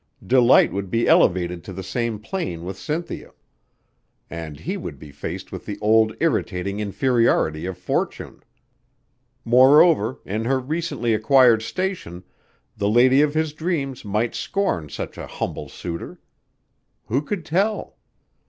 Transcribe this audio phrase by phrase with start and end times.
[0.25, 3.33] Delight would be elevated to the same plane with Cynthia,
[4.31, 8.41] and he would be faced with the old irritating inferiority of fortune.
[9.45, 12.23] Moreover, in her recently acquired station,
[12.75, 16.19] the lady of his dreams might scorn such a humble suitor.
[17.05, 17.95] Who could tell?